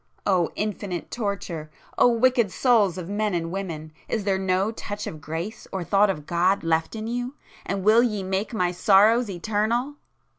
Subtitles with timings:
[0.25, 1.69] O infinite torture!
[1.95, 6.25] O wicked souls of men and women!—is there no touch of grace or thought of
[6.25, 9.97] God left in you!—and will ye make my sorrows eternal!"